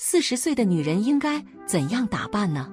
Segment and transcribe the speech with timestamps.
[0.00, 2.70] 四十岁的女人应该怎样打扮呢？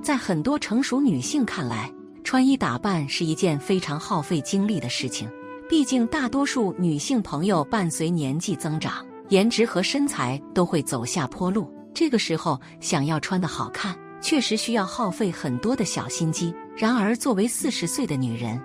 [0.00, 5.28] 在很多成熟女性看来，穿衣打扮是一件非常耗费精力的事情。
[5.68, 11.68] 毕竟，大多数女性朋友伴随年纪增长，颜值和身材都会走下坡路。
[11.92, 16.54] 这个时候，想要穿得好看，确实需要耗费很多的小心机。
[16.76, 18.56] 然而，作为四十岁的女人，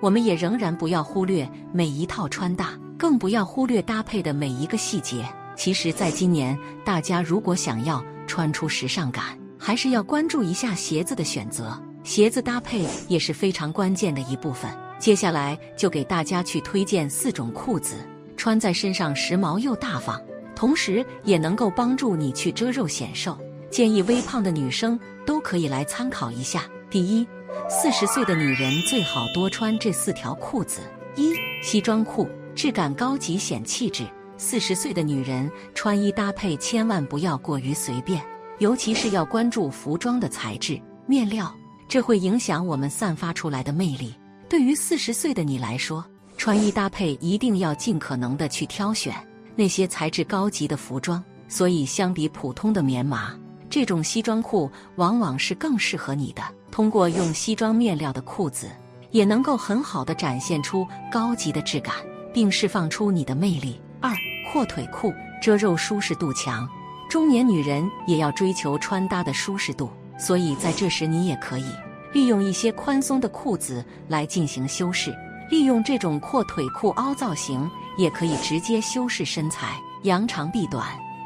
[0.00, 5.24] 我们也仍然不要忽略每一套穿搭，更不要忽略搭配的每一个细节。
[5.60, 11.78] 其实，在今年，大家如果想要穿出时尚感，还是要关注一下鞋子的选择。
[12.02, 14.70] 鞋子搭配也是非常关键的一部分。
[14.98, 17.96] 接下来就给大家去推荐四种裤子，
[18.38, 20.18] 穿在身上时髦又大方，
[20.56, 23.38] 同时也能够帮助你去遮肉显瘦。
[23.70, 26.64] 建议微胖的女生都可以来参考一下。
[26.88, 27.28] 第一，
[27.68, 30.80] 四十岁的女人最好多穿这四条裤子：
[31.16, 34.06] 一、西装裤，质感高级显气质。
[34.42, 38.24] 四十岁的女人穿衣搭配千万不要过于随便，
[38.58, 41.54] 尤其是要关注服装的材质、面料，
[41.86, 44.14] 这会影响我们散发出来的魅力。
[44.48, 46.02] 对于四十岁的你来说，
[46.38, 49.14] 穿衣搭配一定要尽可能的去挑选
[49.54, 51.22] 那些材质高级的服装。
[51.46, 53.38] 所以，相比普通的棉麻，
[53.68, 56.42] 这种西装裤往往是更适合你的。
[56.70, 58.70] 通过用西装面料的裤子，
[59.10, 61.94] 也能够很好的展现出高级的质感，
[62.32, 63.78] 并释放出你的魅力。
[64.00, 64.10] 二
[64.52, 66.68] 阔腿裤遮肉舒适度强，
[67.08, 71.72] 中年女人也要追求穿搭的舒适度，所以在这时你也可以
[72.12, 75.14] 利用一些宽松的裤子来进行修饰。
[75.50, 80.84] 利用这种阔腿裤凹造型，也可以直接修饰身材，扬长避短，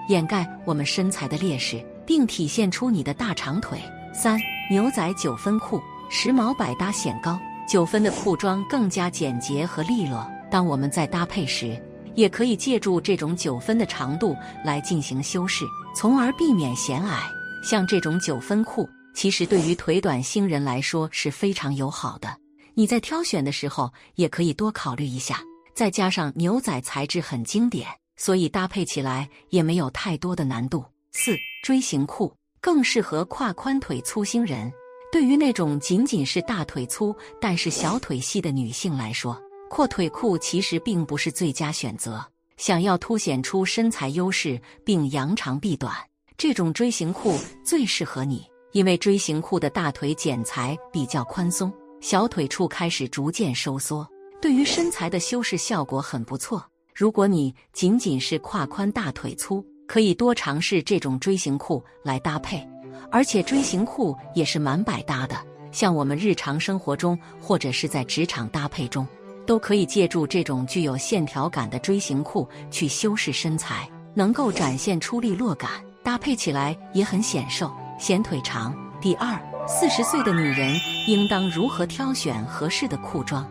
[0.09, 3.79] 掩盖我们身材的劣势，并体现出你的大长腿。
[4.13, 4.39] 三
[4.71, 10.27] 牛仔九分裤时髦百搭显高，九分的裤装更加简洁和利落。
[10.51, 11.83] 当我们在搭配时，
[12.15, 15.65] 也可以借助这种九分的长度来进行修饰，
[15.97, 17.29] 从而避免显矮。
[17.63, 22.37] 像这种九分裤，其实对于腿短星人来说是非常友好的。
[22.75, 25.41] 你在挑选的时候也可以多考虑一下。
[25.75, 30.85] 再加上牛仔材质很经典，所以搭配起来也没有太多的难度。
[31.11, 34.73] 四锥形裤更适合胯宽腿粗星人。
[35.11, 39.41] 对于那种仅仅是大腿粗但是小腿细的女性来说，
[39.75, 42.25] 阔腿裤其实并不是最佳选择。
[42.57, 45.93] 想要凸显出身材优势并扬长避短，
[46.39, 48.47] 这种锥形裤最适合你。
[48.71, 54.09] 因为锥形裤的大腿剪裁比较宽松，小腿处开始逐渐收缩，
[54.41, 56.65] 对于身材的修饰效果很不错。
[56.95, 62.65] 如果你仅仅是胯宽大腿粗，可以多尝试这种锥形裤来搭配。
[63.11, 65.37] 而且锥形裤也是蛮百搭的，
[65.73, 69.05] 像我们日常生活中或者是在职场搭配中。
[69.47, 75.71] 都可以借助这种具有线条感的锥形裤去修饰身材，能够展现出利落感，
[76.03, 78.75] 搭配起来也很显瘦、显腿长。
[79.01, 83.47] 第二，四十岁的女人应当如何挑选合适的裤装？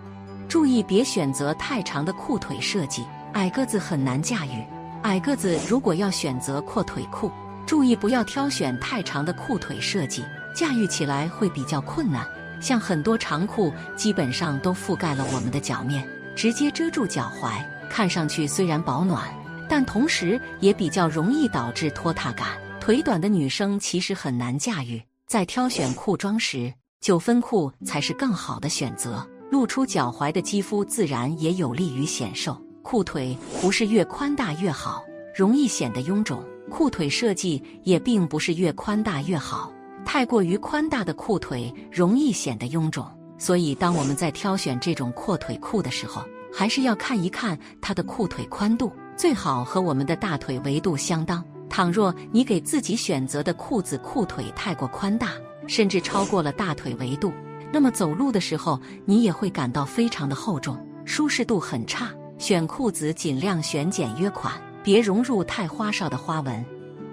[0.50, 4.64] 注意别选择太长的裤腿设计，矮个子很难驾驭。
[5.04, 7.32] 矮个子如果要选择阔腿裤，
[7.66, 10.24] 注意不要挑选太长的裤腿设计，
[10.56, 12.26] 驾驭起来会比较困难。
[12.64, 19.28] 像很多长裤基本上都覆盖了我们的脚面，直接遮住脚踝，看上去虽然保暖，
[19.70, 22.58] 但同时也比较容易导致拖沓感。
[22.80, 29.28] 腿短的女生其实很难驾驭，在挑选裤装时，九分裤才是更好的选择。
[29.52, 32.58] 露出脚踝的肌肤自然也有利于显瘦。
[32.82, 35.04] 裤腿不是越宽大越好，
[35.36, 36.42] 容易显得臃肿。
[36.72, 39.70] 裤腿设计也并不是越宽大越好。
[40.06, 43.06] 太过于宽大的裤腿容易显得臃肿，
[43.38, 51.44] 所以当我们在挑选这种阔腿裤的时候，还是要看一看它的裤腿宽度，最好和我们的大腿围度相当。
[51.70, 55.32] 倘若你给自己选择的裤子裤腿太过宽大，
[55.66, 57.34] 甚至超过了大腿围度，
[57.72, 62.12] 那么走路的时候你也会感到非常的厚重，舒适度很差。
[62.38, 64.54] 选裤子尽量选简约款，
[64.84, 66.64] 别融入太花哨的花纹。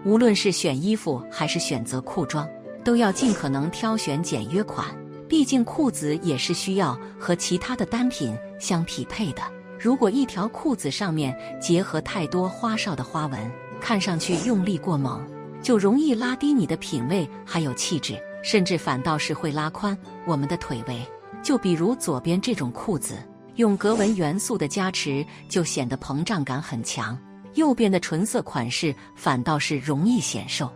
[0.05, 2.47] 无论是选衣服还是选择裤装。
[2.85, 4.87] 都要尽可能挑选简约款，
[5.29, 9.43] 毕竟裤子也是需要和其他的单品相匹配的。
[9.79, 13.51] 如果一条裤子上面结合太多花哨的花纹，
[13.81, 15.27] 看上去用力过猛，
[15.63, 19.97] 就容易拉低你的品味还有气质，甚至反倒是会拉宽
[20.27, 21.01] 我们的腿围。
[21.43, 23.15] 就比如左边这种裤子，
[23.55, 27.17] 用格纹元素的加持，就显得膨胀感很强；
[27.55, 30.71] 右边的纯色款式反倒是容易显瘦。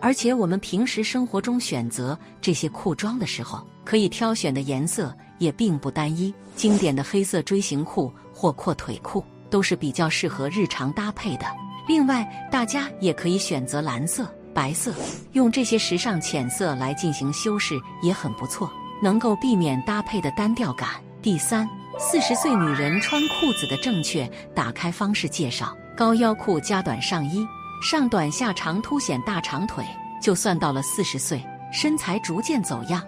[0.00, 6.32] 而且我们平时生活中选择这些裤装的时候，可以挑选的颜色也并不单一。
[6.54, 11.46] 经典的黑色锥形裤或阔腿裤都是比较适合日常搭配的。
[11.88, 14.94] 另外，大家也可以选择蓝色、白色，
[15.32, 18.70] 用这些时尚浅色来进行修饰也很不错，
[19.02, 20.90] 能够避免搭配的单调感。
[21.22, 21.68] 第三，
[21.98, 27.46] 四十岁女人穿裤子的正确打开方式介绍：高腰裤加短上衣，
[27.80, 29.84] 上短下长，凸显大长腿。
[30.20, 31.40] 就算到了四十岁，
[31.72, 33.02] 身材逐渐走样，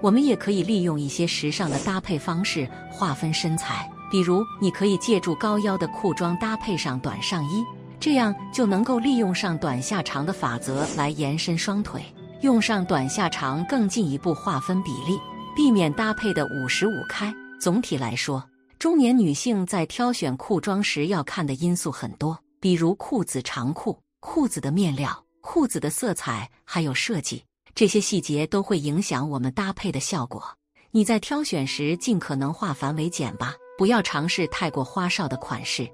[0.00, 3.88] 我们也可以利用一些时尚的搭配方式划分身材。
[4.10, 7.64] 比如，你可以借助高腰的裤装搭配上短上衣，
[8.00, 12.02] 这样就能够利用上短下长的法则来延伸双腿，
[12.40, 15.18] 用上短下长更进一步划分比例，
[15.54, 17.32] 避免搭配的五十五开。
[17.60, 18.42] 总体来说，
[18.78, 27.44] 中年女性在挑选裤装时要看的因素很多，比如裤子长裤、裤子的面料、裤子的色彩，还有设计，
[27.76, 30.44] 这些细节都会影响我们搭配的效果。
[30.90, 33.54] 你在挑选时尽可能化繁为简吧。
[33.78, 35.88] 不要尝试太过花哨的款式。